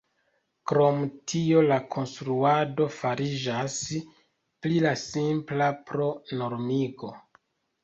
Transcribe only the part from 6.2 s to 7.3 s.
normigo.